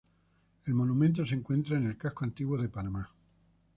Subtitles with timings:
[0.65, 3.07] El monumento se encuentra en el Casco Antiguo de Panamá.